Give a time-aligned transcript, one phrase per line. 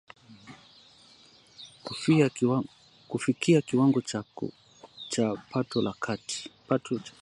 [3.07, 4.23] kufikia kiwango cha
[5.09, 6.43] kipato cha kati